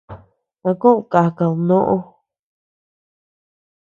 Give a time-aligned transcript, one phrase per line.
[0.69, 1.97] ¿A kod kàkad noʼo?